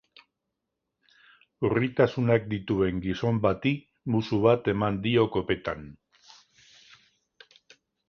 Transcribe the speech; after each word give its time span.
Urritasunak 1.69 2.49
dituen 2.55 3.05
gizon 3.05 3.43
bati 3.45 3.75
muxu 4.17 4.43
bat 4.49 4.73
eman 4.77 5.01
dio 5.07 5.29
kopetan. 5.37 5.89